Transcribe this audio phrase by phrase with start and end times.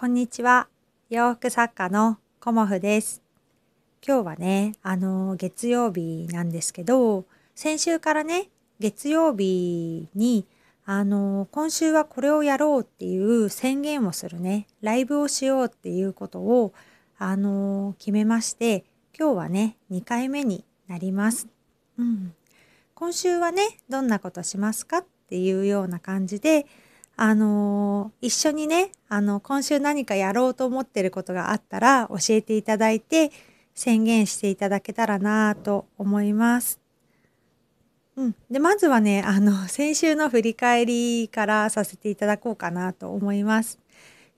[0.00, 0.66] こんにちは。
[1.10, 3.20] 洋服作家のコモフです。
[4.02, 8.48] 今日はね、あの、月曜日なんですけど、先週からね、
[8.78, 10.46] 月曜日に、
[10.86, 16.72] あの、今週はこれをやろうっていう宣言をするね、ライブをしようっていうことを、
[17.18, 21.46] あの、決めまして、今日はね、2回目になります。
[21.98, 22.32] うん。
[22.94, 26.64] 今週はね、どんなことしますかっていうような感じで、
[27.22, 33.30] あの一緒にね、あの、今週何かやろうと思ってることがあったら教えていただいて
[33.74, 36.80] 宣言していただけたらなと思います。
[38.16, 38.34] うん。
[38.50, 43.78] で、まずはね、あの、先週の振り返りからさせていただこうかなと思います。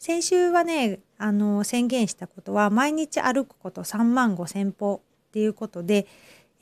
[0.01, 6.09] 先週はね、あの、宣言したことは、毎日歩くこと3万5千歩っていうことで、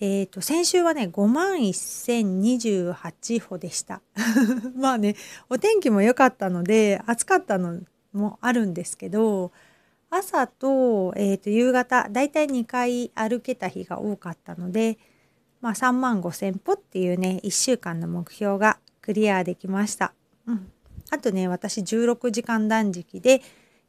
[0.00, 4.00] えっ、と、先週はね、5万1028歩でした。
[4.74, 5.14] まあね、
[5.50, 7.80] お天気も良かったので、暑かったの
[8.14, 9.52] もあるんですけど、
[10.08, 14.98] 朝と、えっ、と、夕方、だいたい2回歩けた日が多かったので、
[15.60, 20.14] まあ3万5千歩っていうね、1週間の目標がクリアできました。
[20.46, 20.72] うん。
[21.10, 23.42] あとね、私16時間断食で、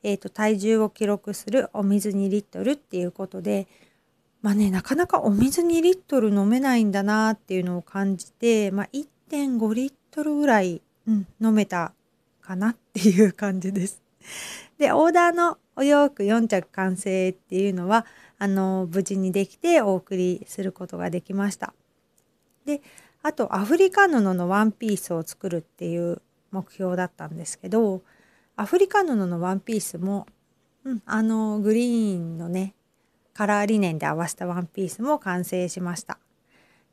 [0.04, 3.70] えっ、と、体重を記録するお水2リットルっていうことで、
[4.42, 11.94] まあね、なかなかお水2リットル飲めないんだなっていうのを感じて、まあ、1.5リットルぐらい、うん、飲めた
[12.42, 14.02] かなっていう感じです。
[14.80, 18.06] で、オーダーのお洋服4着完成っていうのは、
[18.40, 21.76] あの、無事にできてお送りすることができました。
[22.66, 22.82] で、
[23.22, 28.02] あと、アフリカ布のワンピースを作るっていう目標だったんですけど、
[28.56, 30.26] アフリカ布のワンピースも、
[30.84, 32.74] うん、あの、グリーンのね、
[33.34, 36.18] カラーリネンで合わせたワンピースも完成しました。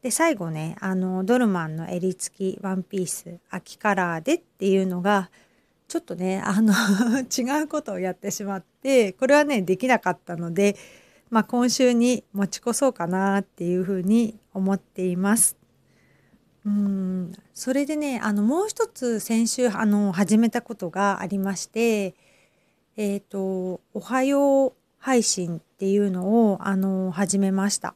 [0.02, 5.30] で最後ねあのドルマンの襟付きワンピース秋カラーでっていうのが
[5.88, 6.72] ちょっとねあの
[7.26, 10.76] 違うことをやってしまってこれはねできなかったので、
[11.30, 15.56] まあ、今週に持ち越そうかなっていうふうに思っています。
[16.66, 22.14] うんそれでねあのもう一つ先週あの始めたことがありまして
[22.96, 24.72] えっ、ー、と「おはよう
[25.08, 27.94] 配信」っていうのをあの始めました。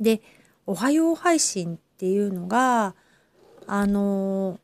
[0.00, 0.22] で
[0.66, 2.96] 「おはよう配信」っていうのが
[3.68, 4.58] あの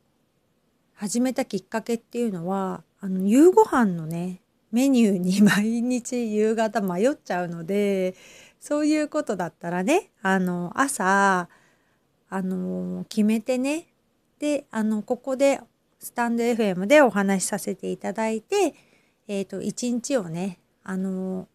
[0.95, 4.41] 始めたきっかけっていうのはあの夕ご飯のね
[4.73, 8.17] メニューに毎日夕方迷っちゃうので
[8.59, 11.49] そういうことだったらねあの朝
[12.29, 13.87] あの決めてね
[14.41, 15.61] であのここで
[16.01, 18.75] スタンド FM でお話しさせていただいて、
[19.29, 20.59] えーと、一日をね
[20.91, 21.47] あの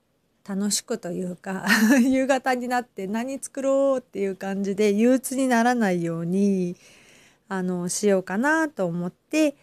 [0.47, 1.65] 楽しくというか
[1.99, 6.77] 夕方になって何作ろうっていう感じで憂鬱にならないように
[7.49, 9.57] あのしようかなと思って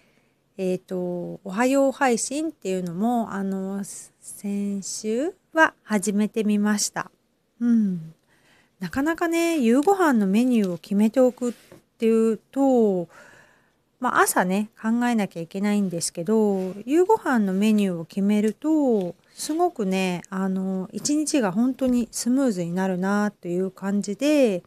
[0.58, 3.82] えっ、ー、と「おはよう配信」っていうのもあの
[4.20, 7.10] 先週は始めてみました。
[7.58, 8.12] うん、
[8.78, 11.52] なかなかね夕ご飯のメニューを決めておくっ
[11.96, 13.08] ていうと
[14.00, 24.62] まあ、朝ね考えなきゃいけないんですけど夕ご飯のメニューを決めるとすごくねあの一日が本当にスムーズになるなという感じで、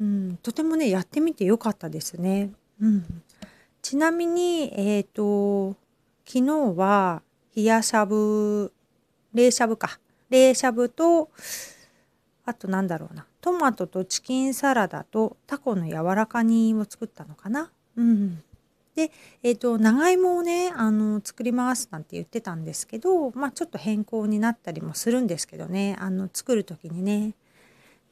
[0.00, 2.50] うん、とてもねやってみてよかったですね。
[2.80, 3.22] うん、
[3.82, 5.76] ちなみにえっ、ー、と
[6.26, 7.22] 昨日は
[7.56, 8.72] 冷やしゃぶ
[9.34, 9.98] 冷しゃぶか
[10.28, 11.30] 冷しゃぶと
[12.44, 17.70] あとなんだろうなトマトとチキンサラダとタコの柔らか煮を作ったのかな。
[17.96, 18.42] うん、
[19.00, 19.10] で、
[19.42, 27.34] えーと、長芋をねあの作りますなんて言ってたんですけど、まあ、ちょっと変更になったりもするんですけどねあの作る時にね。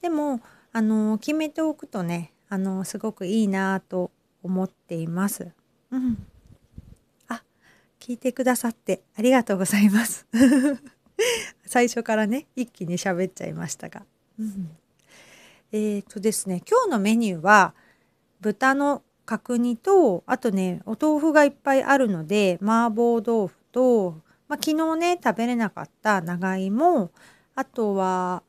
[0.01, 0.41] でも
[0.73, 4.11] あの決めておくとねあのすごくいいなと
[4.43, 5.51] 思っています。
[5.91, 6.27] うん、
[7.29, 7.43] あ
[8.01, 10.27] 聞いてくださってありがとうございます。
[11.67, 14.07] 最初からね一気に喋っちゃいましたが。
[14.39, 14.71] うん、
[15.73, 17.75] えっ、ー、とですね今日のメニューは
[18.41, 24.13] 豚の角煮とあとねお豆腐がいっぱいあるので麻婆豆腐と、
[24.49, 27.11] まあ、昨日ね食べれなかった長芋
[27.55, 28.43] あとは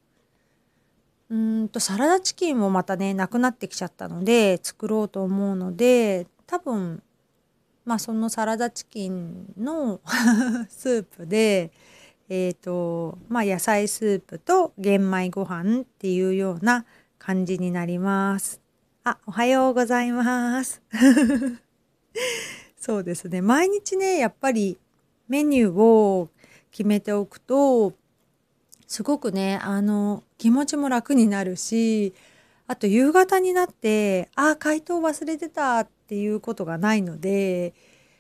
[1.30, 7.04] うんとサラダチキンもまたねなくなってきちゃったので作ろうと思うので多分
[7.84, 10.00] まあそのサラダチキンの
[10.70, 11.74] スープで
[12.30, 16.86] えっ、ー、とまあ野菜スープと玄米ご飯っていうような
[17.18, 18.69] 感じになります。
[19.10, 20.82] あ、おはようございます。
[22.78, 23.42] そうですね。
[23.42, 24.78] 毎日ね、やっぱり
[25.28, 26.30] メニューを
[26.72, 27.94] 決めておくと、
[28.86, 32.14] すごくね、あの、気持ちも楽になるし、
[32.68, 37.74] あと夕方になって、ああ、回答忘れてたっていうことがないので、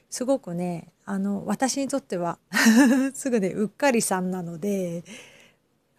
[0.10, 2.40] すごくねあの私にとっては
[3.14, 5.04] すぐねうっかりさんなので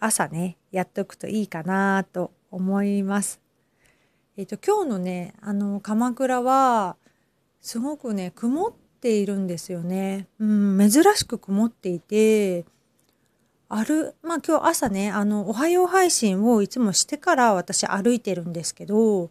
[0.01, 3.41] 朝ねやっとくといいかなと思います。
[4.41, 6.97] えっ、と今日のねあの鎌倉は
[7.61, 8.73] すごくね曇っ
[9.03, 10.29] ているんですよね。
[10.39, 12.65] うん、珍しく曇っていて
[13.69, 19.31] あるまあ今日朝ねあのおはよう配信をいつもしてから私歩いてるんですけど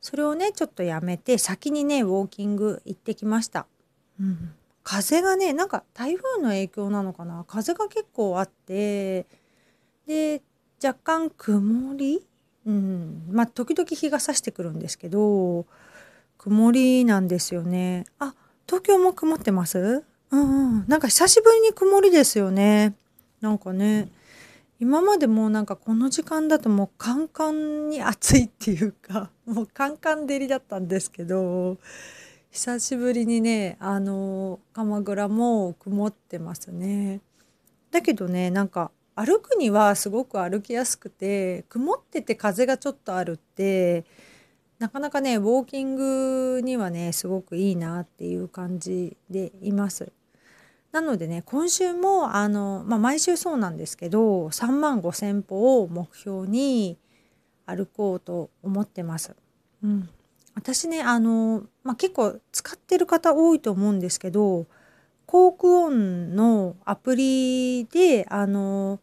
[0.00, 3.66] それをねちょっとやめて先にねウォーキング行ってきました。
[4.20, 4.54] うん、
[4.84, 7.44] 風がねなんか台風の影響なのかな？
[7.48, 9.26] 風が結構あって
[10.06, 10.40] で
[10.80, 12.24] 若干曇り？
[12.66, 13.28] うん。
[13.30, 15.66] まあ時々日が差してくるんですけど
[16.38, 18.04] 曇りなんですよね。
[18.18, 18.34] あ
[18.66, 20.04] 東京も曇ってます？
[20.30, 20.84] うんうん。
[20.88, 22.94] なんか久しぶりに曇りですよね。
[23.40, 24.08] なんかね
[24.80, 31.78] 今までもなんかこの時間だともうカンカンに暑いっていうか もうカンカン照りだったんですけど
[32.50, 37.20] 久しぶりにねあの鎌倉も曇ってますね。
[37.90, 44.04] だけどねなんか歩くにはすごく歩きやすくて曇ってて風がちょっとあるって
[44.78, 50.12] なかなかねウォーキングにはねすごくいいなっていう感じでいます。
[50.92, 56.98] なのでね今週もあの、まあ、毎週そうなんですけど3万5,000歩を目標に
[57.64, 59.34] 歩こうと思ってます。
[59.82, 60.08] うん、
[60.54, 64.66] 私ねあの、まあ、結構使ってる方多いと思うんですけど
[65.26, 69.00] 航空音のアプリであの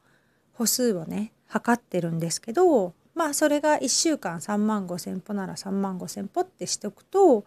[0.53, 7.45] 歩数をね測ってるんですけどまあそれが1週間3万5,000歩なら3万5,000歩ってしておくと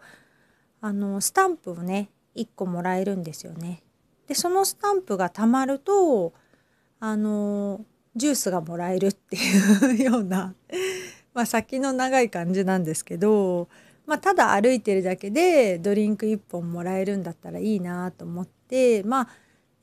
[0.81, 3.81] あのスタンプをね1個もらえるんですよね。
[4.27, 6.33] でそのスタンプがたまると
[6.99, 10.53] あのジュースがもらえるっていうような
[11.33, 13.67] まあ先の長い感じなんですけど
[14.07, 19.29] まあ、ただ歩いてるだけでドリンク1本もらえるんだったらいいなと思ってまあ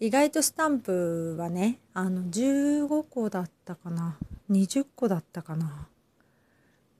[0.00, 4.18] 意外とスタンプはねあの15個だったかな。
[4.50, 5.88] 20個だったかな。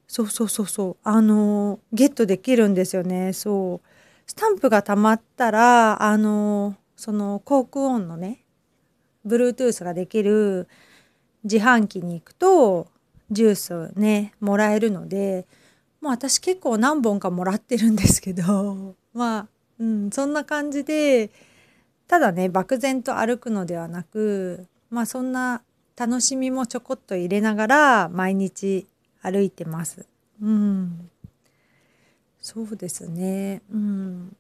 [0.07, 0.97] そうそうそうそう。
[1.03, 3.33] あのゲットできるんですよね。
[3.33, 3.89] そう。
[4.27, 8.45] スタンプがたまったらあのその航空音のね
[9.27, 10.69] Bluetooth ができる
[11.43, 12.89] 自販機に行くと
[13.31, 15.47] ジュースをねもらえるので
[16.01, 18.95] もう私結構何本かもらってるんですけど。
[19.13, 19.49] まあ、
[19.79, 21.31] うん、そんな感じで
[22.15, 25.63] ただね漠然と歩くのではなくまあそんな
[25.97, 28.87] 楽しみもちょこっと入れながら毎日
[29.21, 30.07] 歩いてます。
[30.41, 31.11] うん、
[32.41, 34.37] そうですね、うん、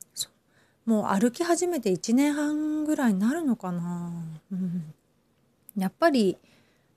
[0.86, 4.12] もう歩き始めて1年半ぐらいになるのかな。
[4.52, 4.94] うん、
[5.76, 6.38] やっぱり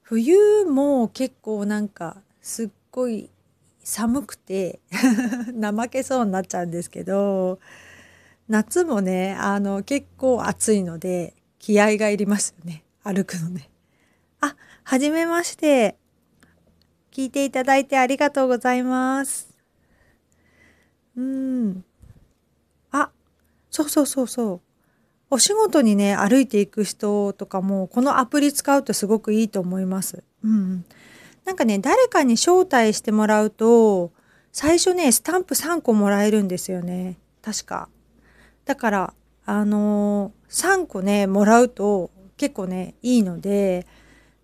[0.03, 3.31] 冬も結構なんかすっごい
[3.80, 4.80] 寒くて
[5.59, 7.57] 怠けそうになっちゃうんですけど
[8.47, 13.69] 夏もねあの結構暑いので気合がいりますよね歩くのね。
[14.41, 15.97] あはじめまして
[17.11, 19.49] 聞いていただいてありがとうございます。
[21.15, 21.83] うん
[22.91, 23.09] あ
[23.71, 24.61] そうそうそうそう
[25.29, 30.23] お仕事にね歩いていく人とかもこのアプリ使うとすごくいいと思います。
[30.44, 30.85] うん、
[31.47, 34.11] なんかね、誰かに招待してもらうと、
[34.51, 37.16] 最初ね、スタンプ3個もらえるんですよね。
[37.42, 37.87] 確か。
[38.68, 39.14] だから、
[39.45, 43.88] あのー、3個ね、もらうと結構ね、いいので、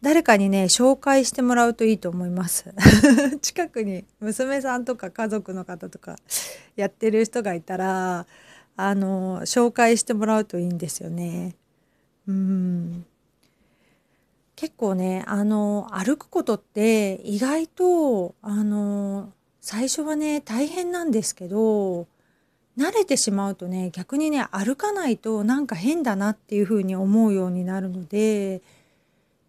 [0.01, 2.73] 誰かにね、紹介してもらうといいと思います。
[3.41, 6.15] 近くに娘さんとか家族の方とか
[6.75, 8.25] やってる人がいたら、
[8.75, 11.55] あの、紹介してもらうといいんですよね。
[12.27, 13.05] うん。
[14.55, 22.07] 結構ねあの歩くことって意外とあの最初はね大変なんですけど
[22.77, 28.61] 慣れてしまうとね逆にね歩かないとなんか変だなっていうふうに思うようになるので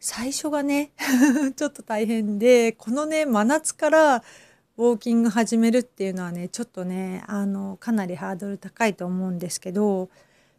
[0.00, 0.90] 最初がね
[1.56, 10.10] ちょっと大変でこのね真夏からウォーキング始めるっていうのはねちょっとねあのかなりハードル高いと思うんですけど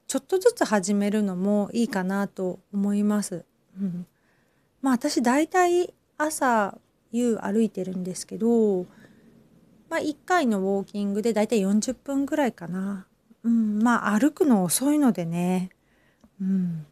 [0.07, 3.45] ちょっとずつ始めるのもいいかなと思います。
[3.79, 4.07] うん
[4.81, 6.77] まあ私大体朝
[7.12, 8.86] 夕歩いてるんですけど、
[9.95, 13.07] まあ、1回のウォーキングで大体40分ぐらいかな。
[13.45, 15.69] うん、まあ歩くの遅いのでね、
[16.41, 16.85] うん、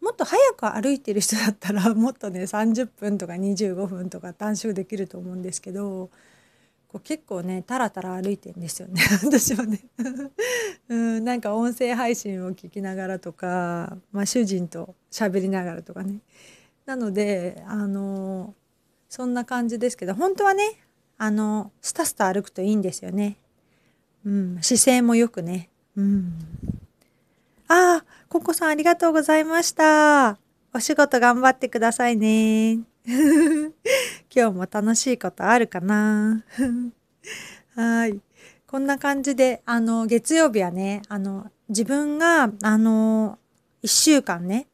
[0.00, 6.08] もっと早く歩いてる人だったら もっとね30分とか25分とか短縮できると思うんですけど
[6.88, 9.02] こう結構ねタラタラ歩いてんですよね。
[9.22, 9.80] 私はね。
[10.88, 16.20] うん、なんか音声配信を聞きながらとか、まあ、主人と喋りながらとかね。
[16.86, 18.54] なのであの
[19.10, 20.78] そんな感じですけど本当はね
[21.18, 23.36] あのスタスタ歩くといいんですよね。
[24.24, 25.68] うん、姿勢もよくね。
[25.96, 26.32] うん、
[27.66, 30.38] ああ、ココさんありがとうございました。
[30.72, 32.78] お仕事頑張ってくださいね。
[33.04, 36.44] 今日も楽しいことあるかな
[37.74, 38.20] はい。
[38.66, 43.38] こんな感じで、あの、月曜日はね、あの、自分が、あの、
[43.82, 44.68] 一週間ね、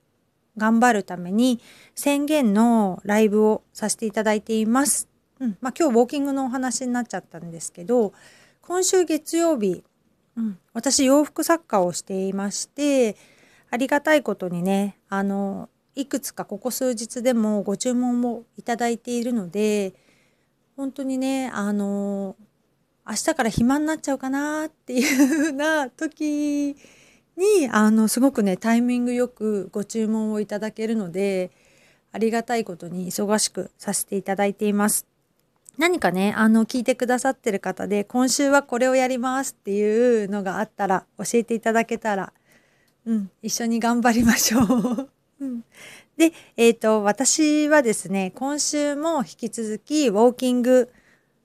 [0.56, 1.60] 頑張るために
[1.94, 5.08] 宣言のライブをさせていただいています。
[5.40, 5.56] うん。
[5.60, 8.12] まあ今日ウォーキングのお話になっちゃったんですけど、
[8.62, 9.84] 今週月曜日、
[10.36, 13.16] うん、私洋服作家をしていまして、
[13.70, 19.94] ありがたいことにね、あの、いくつかここ数日でもご注文をいただいているので、
[20.76, 22.36] 本当にね、あの、
[23.06, 26.76] 明日から暇になっちゃうかなっていうふうな時
[27.36, 31.50] に、あの、すごくね、タイミングよくご注文をいただけるので、
[32.12, 35.13] ありがたいことに忙しくさせていただいています。
[35.76, 42.32] 何かね、あの、聞いてくださってる方で、今週はこれをやりますっていうのがあったら、教えていただけたら、
[43.06, 45.10] うん、一緒に頑張りましょう。
[45.40, 45.64] うん、
[46.16, 50.90] で、えっ、ー、と、私はですね、今週も引き続き、ウォーキング、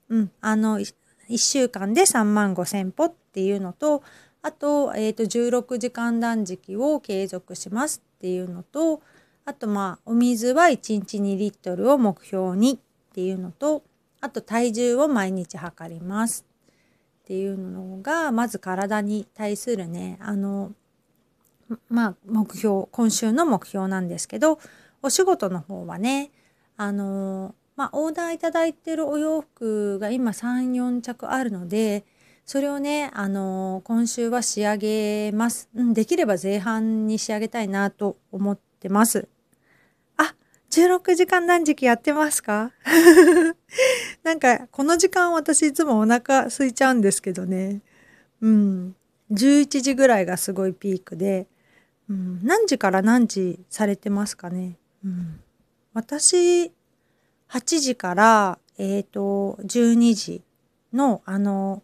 [0.08, 0.94] うん、あの、1
[1.36, 4.02] 週間で3万5千歩っていうのと、
[4.42, 9.02] あと、えっ、ー、と、16時間断食を継続しますっていうのと、
[9.44, 12.78] あと、まあ、お水は1日2リットルを目標にっ
[13.12, 13.82] ていうのと、
[14.20, 16.44] あと、体重を毎日測ります
[17.22, 20.72] っていうのが、まず体に対するね、あの、
[21.88, 24.58] まあ、目標、今週の目標なんですけど、
[25.02, 26.30] お仕事の方はね、
[26.76, 32.04] あの、まあ、オーダーいただいてるお洋服が今3、4着あるので、
[32.44, 35.68] それをね、あの今週は仕上げます。
[35.74, 39.28] うん、できれば前半に仕上げたいなと思ってます。
[40.70, 42.72] 16時間断食やってますか？
[44.22, 47.80] なんか、この時間私いつもお腹空いちゃうんですけどね。
[48.40, 48.96] うん。
[49.32, 51.46] 11時ぐらいがすごいピークで、
[52.08, 54.76] うん、何時から何時されてますかね？
[55.04, 55.40] うん、
[55.92, 56.72] 私、
[57.48, 60.42] 8時から、えっ、ー、と、12時
[60.92, 61.82] の、あの、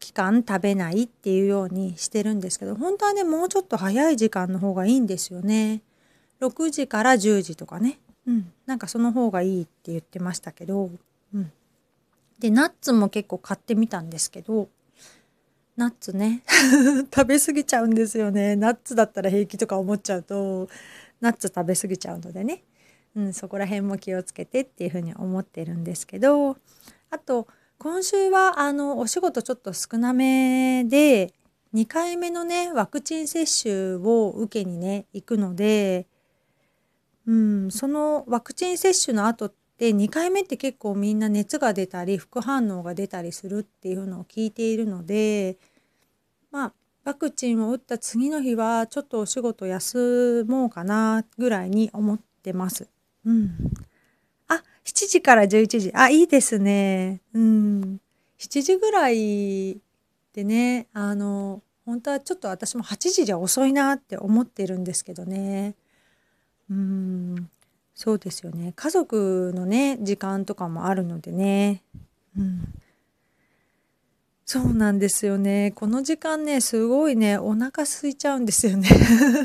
[0.00, 5.82] 期間食べないっていうようにしてるんですけど、本当はね、もうちょっと早い時間の方がいいんですよね。
[6.40, 7.98] 6時から10時とかね。
[8.26, 8.52] うん。
[8.66, 10.90] なんかその方がいいって言ってましたけど、
[11.34, 11.52] うん。
[12.38, 14.68] で、ナッツも結構買ってみたんですけど、
[15.80, 16.42] ナッツね
[17.14, 20.68] 食べ過ぎちゃうんですよねナッツだったら平気とか思っちゃうと
[21.22, 22.62] ナッツ食べ過ぎちゃうのでね、
[23.16, 26.58] うん、そこら辺も気をつけてっていうふうに思ってるんですけど
[27.08, 31.32] あと今週はあのお仕事ちょっと少なめで
[31.72, 36.06] 2回目のねワクチン接種を受けにね行くので、
[37.30, 45.56] うん、そのワクチン接種の後って2回目って結構みんな熱が出たり副反応が出たりするっていうのを聞いているので
[46.50, 46.72] まあ
[47.04, 52.88] ワクチンを打った次の日はちょっとお仕事休もうかなぐらいに思ってます。
[53.24, 53.50] うん。
[54.48, 55.92] あ、7時から11時。
[55.94, 57.22] あ、いいですね。
[57.32, 58.00] うん。
[58.38, 59.80] 7時ぐらい
[60.34, 65.74] でね、あの、本当はちょっと私も8時じゃ遅いなって思ってるんですけどね。
[66.70, 67.50] うん。
[67.94, 68.72] そうですよね。
[68.76, 71.82] 家族のね、時間とかもあるのでね。
[72.36, 72.72] うん。
[74.46, 75.72] そうなんですよね。
[75.74, 78.88] この時間ね、すごいね、お腹空いちゃうんですよね。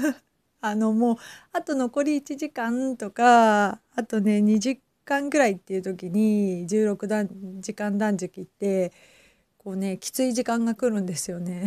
[0.61, 1.17] あのもう、
[1.51, 7.29] あと残り1時間とか、あとね、2時間ぐらいっていう時に16段
[7.59, 8.91] 時間断食って、
[9.57, 11.65] こうね、きつい時間が来るんですよね。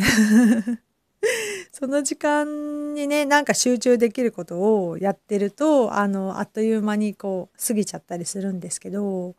[1.73, 9.37] その時間にね、なんか集中できることをやってると、あの、あっという間にこう、過ぎちゃったりするんですけど、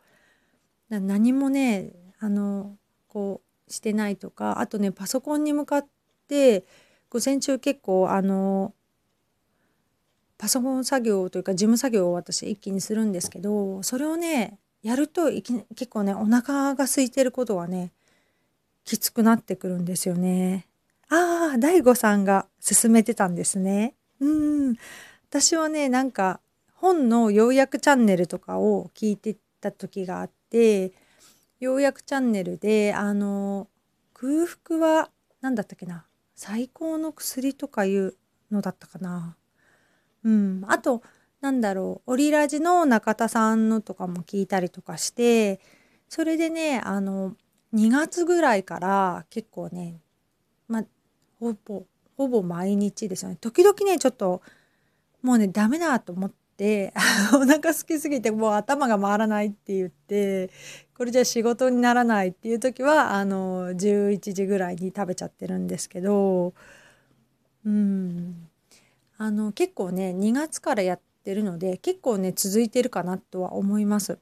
[0.88, 2.76] 何もね、あの、
[3.08, 5.86] こう、してないとかあとねパソコンに向かっ
[6.28, 6.64] て
[7.08, 8.74] 午前中結構あの
[10.36, 17.92] パソコン作業というか事務作業を私一気にするんですけどそれをねやるといき結構ねお腹が空いてることはね
[18.84, 20.66] きつくなってくるんですよね。
[21.10, 23.94] ああ大悟さんが勧めてたんですね。
[24.20, 24.26] う
[24.70, 24.76] ん。
[25.28, 26.40] 私はねなんか
[26.74, 30.92] 本の要約チャンネルとかを聞いてた時があって
[31.58, 33.68] ようやくチャンネルであの
[34.14, 36.06] 空腹は何だったっけな？
[36.36, 38.14] 最高の薬とかいう
[38.50, 39.36] のだったかな。
[40.24, 40.64] うん。
[40.68, 41.02] あと
[41.40, 45.58] なんだろうオリラジの中田さんのとかも聞いたりとかして
[46.08, 47.34] それでねあの
[47.74, 50.00] 2月ぐらいから結構ね
[51.40, 51.84] ほぼ
[52.16, 53.38] ほぼ毎日ですよね。
[53.40, 54.42] 時々ねちょっと
[55.22, 56.92] もうねダメだと思って
[57.34, 60.50] お腹空きすぎてもう頭が回らないって言って
[60.94, 66.52] これじゃ仕事にならないっていう時はあの11時ぐらいに食べちゃってるんですけど
[67.64, 68.46] うん。
[69.22, 74.18] あの結構ね2月からやってるので結構ね続いてるかなとは思います。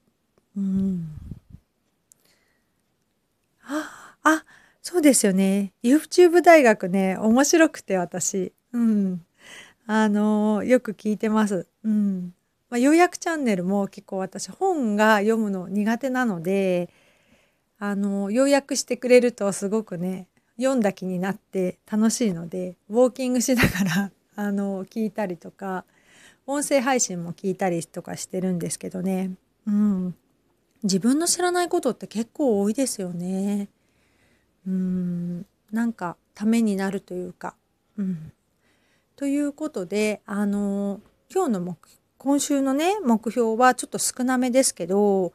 [0.57, 1.07] うん、
[3.63, 4.45] ああ
[4.89, 8.55] そうですよね YouTube 大学ね面白くて私。
[8.73, 9.23] うん
[9.87, 11.67] あのよく聞いてます。
[11.85, 12.33] うん
[12.71, 16.89] まあ、要約チャンネルも結構私本が読むの苦手なので
[17.79, 20.27] あの要約してくれるとすごくね
[20.57, 25.85] 読んだ気になって楽しいのでウォーキングしながら あの聞いたりとか
[26.47, 29.33] 音声配信も聞いたりとかしてるんですけどね、
[29.67, 30.15] うん、
[30.83, 33.69] 自分の知らないことって結構多いですよね。
[34.69, 37.55] うんなんかためになるというか。
[37.97, 38.33] うん、
[39.17, 41.01] ということであの
[41.33, 41.77] 今日の目
[42.19, 45.33] 今週のね目標はちょっと少なめですけど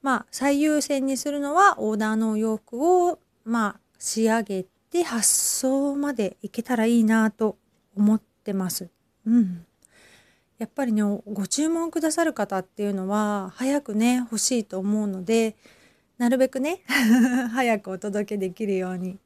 [0.00, 7.58] まあ最優先にするのはオーダーのお洋服をまあ仕上げて発送までいけたらいいなと
[7.96, 8.88] 思ってます。
[9.26, 9.66] うん。
[10.58, 15.56] やっぱりねご注文くださる方っていうのは早くね欲しいと思うので
[16.18, 16.80] なるべくね
[17.52, 19.18] 早くお届けできるように。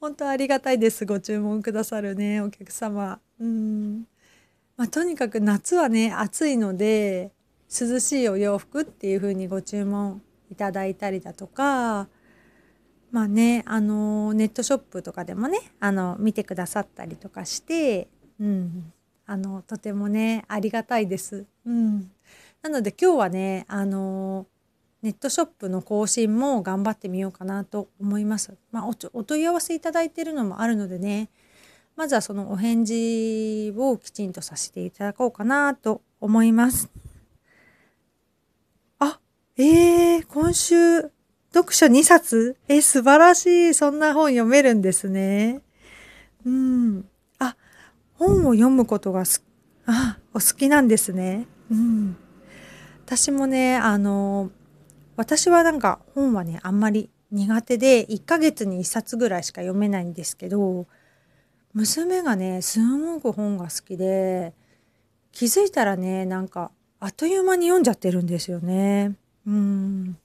[0.00, 3.20] 本当ありがたいですご注文くださるねお客様。
[3.40, 4.06] うん。
[4.76, 7.30] まあ、とにかく夏はね暑いので
[7.70, 12.08] 涼しいお洋服っていう風にご注文いただいたりだとか
[13.10, 18.08] まあねあのネットショップとかでもねあの見てくださったりとかして、
[18.40, 18.92] うん、
[19.26, 21.46] あのとてもねありがたいです。
[21.64, 22.10] うん、
[22.62, 24.46] なので今日はねあの
[25.04, 28.56] ネットショップの更新も頑張ってみようかなと思います。
[28.72, 31.28] まあ、お問い合わせいただいているのもあるのでね
[31.94, 36.88] まずはそのお返事をきちんとさせていただこうかなと思います。
[38.98, 39.20] あ、
[39.58, 41.02] えー、今週
[41.52, 42.56] 読書2冊？
[42.66, 43.74] え、素晴らしい。
[43.74, 45.60] そんな本読めるんですね。
[46.46, 47.04] うん。
[47.38, 47.56] あ、
[48.14, 49.44] 本を読むことがす、
[49.84, 51.46] あ、お好きなんですね。
[51.70, 52.16] うん。
[53.04, 54.50] 私もね、あの、
[55.16, 60.86] 私はなんか本はね、あんまり苦手で、1ヶ月に1冊ぐらいしか読めないんですけど、
[61.72, 64.54] 娘がね、すごく本が好きで、
[65.32, 69.16] 気づいたらね、なんか、あっという間に読んじゃってるんですよね。
[69.46, 70.16] うん。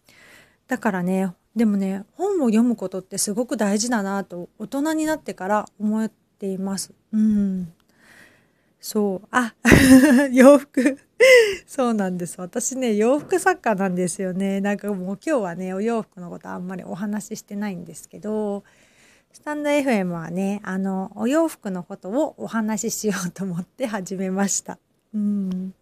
[0.70, 6.94] だからねでもね本を読むことってすごく大事だなと大人になってから思っています。
[7.12, 7.74] うん
[8.80, 9.56] そうあ
[10.32, 10.98] 洋服
[11.68, 18.64] そうなんです私ね洋服作家なんですよねなんかもう今日はねお洋服のことあんまりお話ししてないんですけど
[19.34, 24.78] スタンド FM はねあのお洋服のことをお話ししようと思って 始めました。
[25.14, 25.74] うん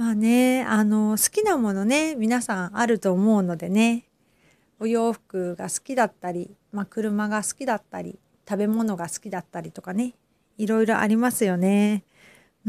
[0.00, 4.04] まあね、あの、好きなものね、皆さんあると思うのでね、
[4.78, 10.14] お洋服が好きだったり、まあ、車が好きだったり、食べ物が好きだったりとかね、
[10.56, 12.02] いろいろありますよね。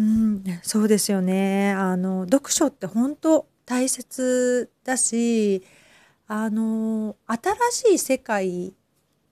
[0.02, 1.72] うん、そうですよね。
[1.74, 5.64] あの、読書って本当大切だし、
[6.28, 8.72] あの、新しい世界っ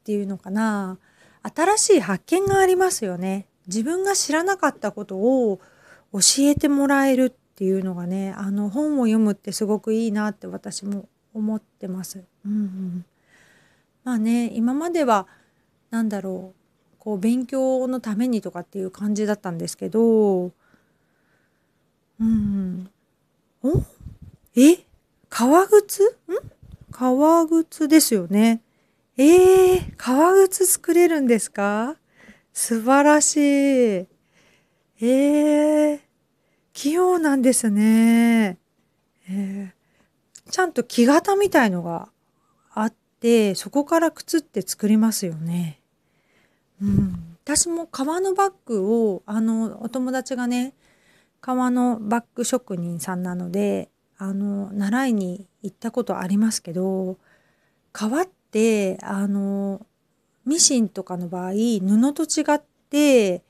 [0.04, 1.00] ていうのかな、
[1.42, 3.48] 新しい発見がありますよね。
[3.70, 5.60] 自分が知らなかったことを
[6.12, 12.24] 教えてもらえるっていうのがねあの本を読むってすごくいいなって私も思ってます。
[12.46, 13.06] うん、うん、
[14.04, 15.28] まあね今までは
[15.92, 20.52] 何だろうこう勉強のためにとかっていう感じだったんですけど
[22.20, 22.90] うん、
[23.64, 23.82] お？
[24.56, 24.84] え？
[25.30, 26.04] 革靴？
[26.04, 26.10] ん？
[26.92, 28.62] 革靴ですよね。
[29.18, 31.96] えー、革靴作れるんですか？
[32.52, 33.40] 素晴らしい。
[33.40, 36.00] えー、
[36.74, 38.58] 器用なんですね。
[39.30, 42.10] えー、ちゃんと木型みたいのが
[42.74, 45.80] あってそこから靴って作りますよね。
[46.82, 50.74] うん、私も革のバッグをあのお友達がね
[51.42, 57.18] 革のバッグ職人さんなのであの習いに行ったことありますけど
[57.92, 59.86] 革ってあの
[60.46, 63.44] ミシンとかの場合布と違って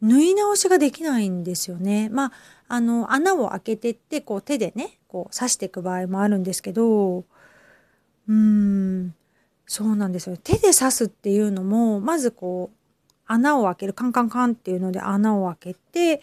[0.00, 2.08] 縫い直しができないんですよね。
[2.10, 2.32] まあ、
[2.68, 7.24] あの穴を開けてってこう手でねこう刺していく場合もあるんですけど
[8.28, 9.14] うん
[9.66, 12.76] そうなんですよ手で刺すっていうのもまずこう
[13.26, 16.22] 穴を開けるカンカンカンっていうので穴を開けて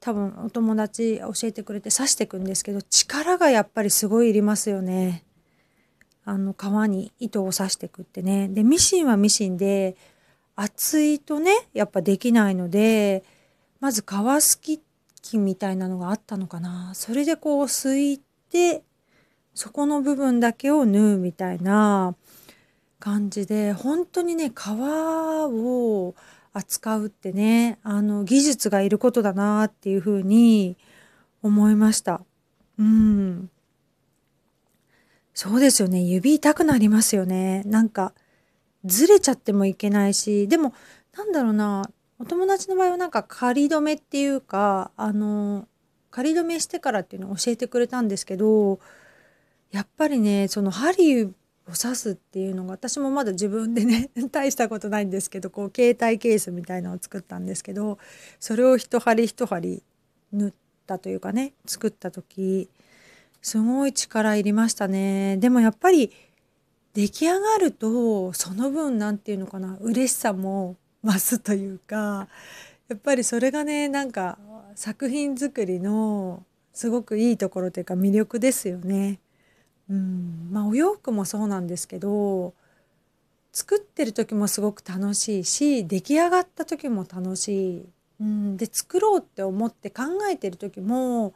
[0.00, 5.24] 多分お友達教えてくれて刺していくんですけど力がやっぱりすごいいりますよね。
[6.24, 8.48] あの皮に糸を刺してくってね。
[8.48, 9.96] でミシンはミシンで
[10.56, 13.24] 厚いとねやっぱできないので
[13.80, 14.82] まず皮すき
[15.22, 18.18] 器みたいなのがあったのかなそれでこうすい
[18.50, 18.82] て
[19.54, 22.14] そこの部分だけを縫うみたいな
[22.98, 26.14] 感じで本当にね皮を
[26.52, 30.76] 扱うってね、あの、技術がいることだなっていうふうに
[31.42, 32.22] 思いました。
[32.78, 33.50] うん。
[35.34, 36.02] そうですよね。
[36.02, 37.62] 指痛くなりますよね。
[37.64, 38.12] なんか、
[38.84, 40.74] ずれちゃってもいけないし、でも、
[41.16, 45.68] なんだろうな、お友達の場合はなんか仮止めっていうか、あの、
[46.10, 48.80] 仮止めしてからっていうのを教えてくれたんですけど、
[49.70, 51.32] やっぱりね、その針
[51.68, 57.98] を刺すっていうのが、私もまだ自分でね、 大したことないんですけど、こう、携帯ケースみたいのを作ったんですけど、
[58.40, 59.82] それを一針一針
[60.32, 60.52] 縫っ
[60.86, 62.68] たというかね、作った時、
[63.42, 65.36] すごい力いりましたね。
[65.36, 66.12] でもやっぱり、
[66.94, 72.28] 出来上がると、その分、なんていうのかな、嬉しさも増すというか、
[72.88, 74.38] やっぱりそれがね、なんか、
[74.74, 79.18] 作品作りのすごくいいところというか魅力ですよね。
[79.90, 82.54] うん、まあお洋服もそうなんですけど
[83.52, 87.84] 作ってる時もすごく楽しいし出来上がった時も楽しい、
[88.20, 91.34] うん、で作ろうって思って考えてる時も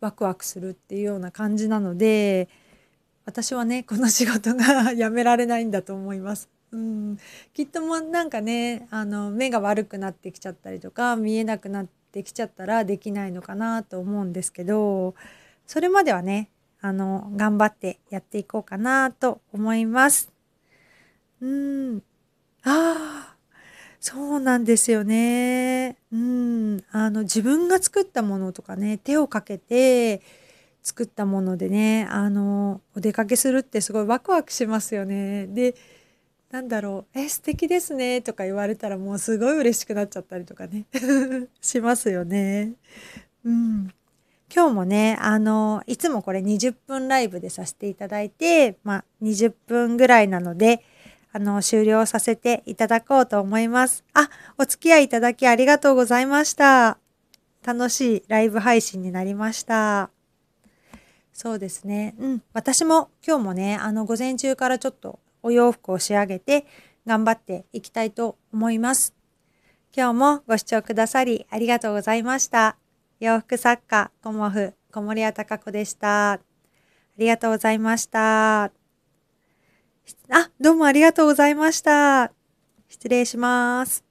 [0.00, 2.48] ワクワクするっていうような感じなので
[3.24, 6.48] 私はねこの仕事が やめられないんだと思います。
[6.72, 7.18] うん、
[7.54, 15.14] きっともなんかねあの目が悪くなってきちゃったりとか見えなくなってきちゃったらできないのかなと思うんですけど
[15.68, 16.50] それまではね
[16.84, 20.30] あの頑張ってやっていこうかなと思います。
[21.40, 22.02] うん
[22.62, 23.36] ああ
[24.00, 25.96] そうなんですよね。
[26.12, 26.84] うん。
[26.92, 30.20] あの、自分が作ったものとかね、手をかけて
[30.82, 35.46] 作ったものでね、あの、お出かけするってすごいワクワクしますよね。
[35.46, 35.74] で、
[36.50, 40.84] なんだろう、え、素敵ですねとか言われたらもうすごい嬉しくなっちゃったりとかね、
[41.62, 42.74] しますよね。
[43.44, 43.88] うん。
[44.54, 50.84] 今日もね、あの、いつもこれ20分ライブでさせていただいて、まあ、20分ぐらいなので、
[51.32, 54.04] あの、終了させていただこうと思います。
[54.12, 56.98] あ、お付き合いいただきありがとうございました。
[57.64, 60.10] 楽しいライブ配信になりました。
[61.32, 62.14] そうですね。
[62.20, 62.42] うん。
[62.52, 66.64] 私も今日もね、あの、午前中からちょっとお洋服を仕上げて
[67.08, 69.14] 頑張っていきたいと思います。
[69.96, 72.83] 今日もご視聴くださりありがとうございました。
[73.24, 76.32] 洋服作家、コモフ、小森屋隆子でした。
[76.32, 76.40] あ
[77.16, 78.64] りがとうございました。
[78.64, 78.70] あ、
[80.60, 82.32] どうもありがとうございました。
[82.86, 84.03] 失礼します。